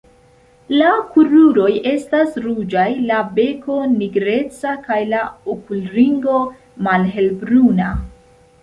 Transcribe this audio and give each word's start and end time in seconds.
La 0.77 0.93
kruroj 1.09 1.67
estas 1.91 2.39
ruĝaj, 2.45 2.87
la 3.11 3.19
beko 3.37 3.77
nigreca 3.93 4.75
kaj 4.89 5.01
la 5.13 5.21
okulringo 5.57 6.45
malhelbruna. 6.91 7.95